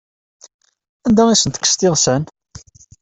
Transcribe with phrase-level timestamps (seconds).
[1.07, 2.23] Anda ay asen-tekkseḍ iɣsan?